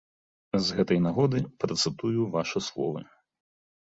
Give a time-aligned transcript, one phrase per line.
[0.67, 3.05] З гэтай нагоды працытую вашы словы.